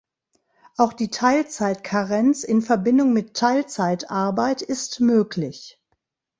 Auch 0.77 0.93
die 0.93 1.11
Teilzeit-Karenz 1.11 2.43
in 2.43 2.63
Verbindung 2.63 3.13
mit 3.13 3.35
Teilzeitarbeit 3.35 4.63
ist 4.63 4.99
möglich. 4.99 5.79